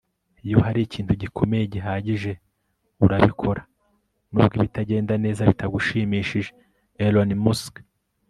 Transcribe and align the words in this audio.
iyo 0.45 0.57
hari 0.65 0.79
ikintu 0.83 1.13
gikomeye 1.21 1.63
gihagije, 1.73 2.31
urabikora 3.05 3.61
nubwo 4.31 4.53
ibitagenda 4.59 5.13
neza 5.23 5.47
bitagushimishije.- 5.49 6.51
elon 7.05 7.31
musk 7.45 7.73